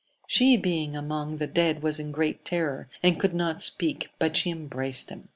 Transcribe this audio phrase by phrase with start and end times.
[0.25, 4.49] She being among the dead was in great terror, and could not speak, but she
[4.49, 5.29] embraced him.